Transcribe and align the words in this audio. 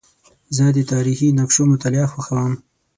زه 0.55 0.65
د 0.75 0.79
تاریخي 0.91 1.27
نقشو 1.39 1.63
مطالعه 1.71 2.07
خوښوم. 2.13 2.53